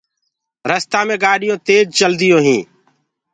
[0.69, 2.65] روڊو مي گآڏيونٚ تيج چلديونٚ هينٚ